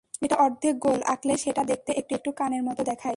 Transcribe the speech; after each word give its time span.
একটা 0.23 0.37
অর্ধেক 0.37 0.75
গোল 0.79 0.99
আঁকলেই 1.05 1.37
সেটা 1.37 1.61
দেখতে 1.63 1.89
একটু 1.91 2.11
একটু 2.15 2.29
কানের 2.31 2.63
মতো 2.63 2.81
দেখায়। 2.83 3.09